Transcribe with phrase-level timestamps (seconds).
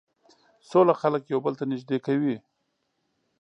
[0.69, 2.35] سوله خلک یو بل ته نژدې کوي.